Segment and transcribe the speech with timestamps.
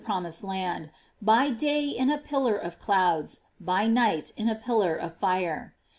[0.03, 0.89] promised land,
[1.21, 5.75] by day in a pillar of clouds, by night in a pillar of fire.